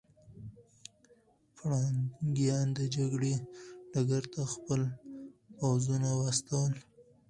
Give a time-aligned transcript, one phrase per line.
[1.55, 3.35] پرنګیان د جګړې
[3.91, 4.81] ډګر ته خپل
[5.57, 6.73] پوځونه واستول.